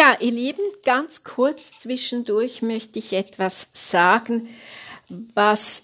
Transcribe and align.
Ja, 0.00 0.16
ihr 0.18 0.30
Lieben, 0.30 0.62
ganz 0.86 1.24
kurz 1.24 1.78
zwischendurch 1.78 2.62
möchte 2.62 2.98
ich 2.98 3.12
etwas 3.12 3.68
sagen, 3.74 4.48
was 5.34 5.82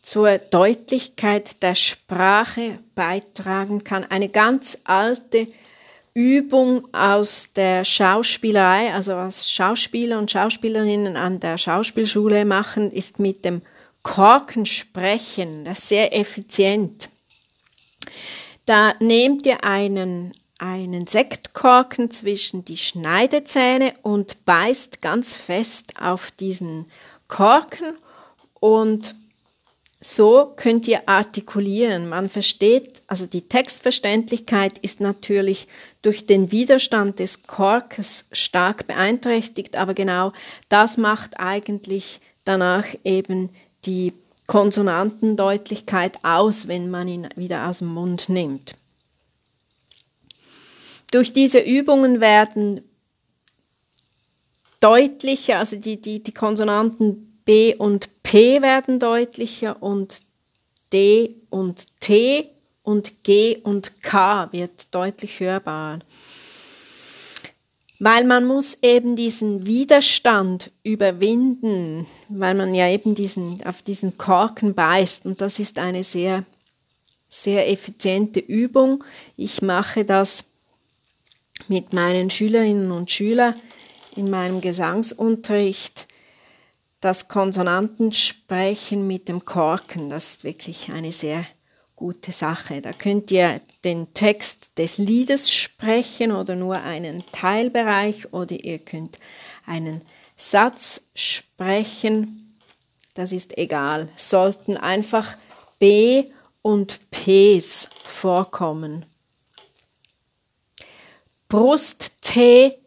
zur 0.00 0.38
Deutlichkeit 0.38 1.62
der 1.62 1.76
Sprache 1.76 2.80
beitragen 2.96 3.84
kann. 3.84 4.02
Eine 4.02 4.30
ganz 4.30 4.80
alte 4.82 5.46
Übung 6.12 6.92
aus 6.92 7.52
der 7.54 7.84
Schauspielerei, 7.84 8.92
also 8.92 9.12
was 9.12 9.48
Schauspieler 9.48 10.18
und 10.18 10.32
Schauspielerinnen 10.32 11.16
an 11.16 11.38
der 11.38 11.56
Schauspielschule 11.56 12.44
machen, 12.44 12.90
ist 12.90 13.20
mit 13.20 13.44
dem 13.44 13.62
Korken 14.02 14.66
sprechen. 14.66 15.64
Das 15.64 15.78
ist 15.78 15.88
sehr 15.88 16.18
effizient. 16.18 17.10
Da 18.66 18.94
nehmt 18.98 19.46
ihr 19.46 19.62
einen, 19.62 20.32
einen 20.62 21.08
Sektkorken 21.08 22.08
zwischen 22.08 22.64
die 22.64 22.76
Schneidezähne 22.76 23.94
und 24.02 24.44
beißt 24.44 25.02
ganz 25.02 25.34
fest 25.34 25.94
auf 26.00 26.30
diesen 26.30 26.86
Korken 27.26 27.96
und 28.60 29.16
so 30.00 30.52
könnt 30.56 30.86
ihr 30.86 31.08
artikulieren. 31.08 32.08
Man 32.08 32.28
versteht, 32.28 33.02
also 33.08 33.26
die 33.26 33.48
Textverständlichkeit 33.48 34.78
ist 34.78 35.00
natürlich 35.00 35.66
durch 36.00 36.26
den 36.26 36.52
Widerstand 36.52 37.18
des 37.18 37.44
Korkes 37.44 38.26
stark 38.30 38.86
beeinträchtigt, 38.86 39.76
aber 39.76 39.94
genau 39.94 40.32
das 40.68 40.96
macht 40.96 41.40
eigentlich 41.40 42.20
danach 42.44 42.86
eben 43.02 43.50
die 43.84 44.12
Konsonantendeutlichkeit 44.46 46.18
aus, 46.24 46.68
wenn 46.68 46.88
man 46.90 47.08
ihn 47.08 47.28
wieder 47.34 47.68
aus 47.68 47.78
dem 47.78 47.88
Mund 47.88 48.28
nimmt. 48.28 48.76
Durch 51.12 51.32
diese 51.32 51.60
Übungen 51.60 52.20
werden 52.20 52.80
deutlicher, 54.80 55.58
also 55.58 55.76
die, 55.76 56.00
die, 56.00 56.22
die 56.22 56.32
Konsonanten 56.32 57.38
B 57.44 57.74
und 57.74 58.22
P 58.22 58.62
werden 58.62 58.98
deutlicher 58.98 59.82
und 59.82 60.22
D 60.92 61.36
und 61.50 61.86
T 62.00 62.50
und 62.82 63.22
G 63.22 63.58
und 63.62 64.02
K 64.02 64.50
wird 64.52 64.94
deutlich 64.94 65.38
hörbar. 65.40 66.00
Weil 67.98 68.24
man 68.24 68.46
muss 68.46 68.78
eben 68.82 69.14
diesen 69.14 69.66
Widerstand 69.66 70.72
überwinden, 70.82 72.06
weil 72.28 72.54
man 72.54 72.74
ja 72.74 72.88
eben 72.88 73.14
diesen, 73.14 73.62
auf 73.64 73.82
diesen 73.82 74.16
Korken 74.16 74.74
beißt 74.74 75.26
und 75.26 75.42
das 75.42 75.58
ist 75.58 75.78
eine 75.78 76.04
sehr, 76.04 76.44
sehr 77.28 77.70
effiziente 77.70 78.40
Übung. 78.40 79.04
Ich 79.36 79.60
mache 79.60 80.04
das 80.04 80.51
mit 81.68 81.92
meinen 81.92 82.30
Schülerinnen 82.30 82.90
und 82.92 83.10
Schülern 83.10 83.54
in 84.16 84.30
meinem 84.30 84.60
Gesangsunterricht 84.60 86.06
das 87.02 87.26
Konsonantensprechen 87.28 89.06
mit 89.06 89.28
dem 89.28 89.44
Korken, 89.44 90.08
das 90.08 90.30
ist 90.30 90.44
wirklich 90.44 90.92
eine 90.92 91.12
sehr 91.12 91.44
gute 91.96 92.32
Sache. 92.32 92.80
Da 92.80 92.92
könnt 92.92 93.30
ihr 93.30 93.60
den 93.84 94.14
Text 94.14 94.70
des 94.78 94.98
Liedes 94.98 95.52
sprechen 95.52 96.32
oder 96.32 96.54
nur 96.54 96.80
einen 96.82 97.24
Teilbereich 97.32 98.32
oder 98.32 98.56
ihr 98.64 98.78
könnt 98.78 99.18
einen 99.66 100.02
Satz 100.36 101.02
sprechen. 101.14 102.56
Das 103.14 103.32
ist 103.32 103.58
egal. 103.58 104.08
Sollten 104.16 104.76
einfach 104.76 105.36
B 105.78 106.30
und 106.62 107.00
Ps 107.10 107.88
vorkommen. 108.04 109.04
Brusttee 111.52 112.78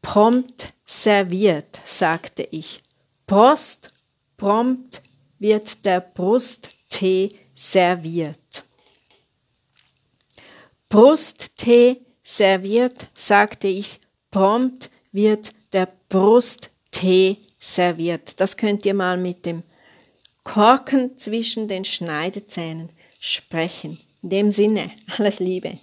prompt 0.00 0.72
serviert, 0.86 1.82
sagte 1.84 2.48
ich. 2.50 2.78
Prost, 3.26 3.92
prompt 4.38 5.02
wird 5.38 5.84
der 5.84 6.00
Brusttee 6.00 7.28
serviert. 7.54 8.64
Brusttee 10.88 12.00
serviert, 12.22 13.08
sagte 13.12 13.68
ich, 13.68 14.00
prompt 14.30 14.88
wird 15.12 15.52
der 15.74 15.92
Brusttee 16.08 17.36
serviert. 17.58 18.40
Das 18.40 18.56
könnt 18.56 18.86
ihr 18.86 18.94
mal 18.94 19.18
mit 19.18 19.44
dem 19.44 19.64
Korken 20.44 21.18
zwischen 21.18 21.68
den 21.68 21.84
Schneidezähnen 21.84 22.90
sprechen. 23.20 24.00
In 24.22 24.30
dem 24.30 24.50
Sinne, 24.50 24.92
alles 25.18 25.40
Liebe. 25.40 25.78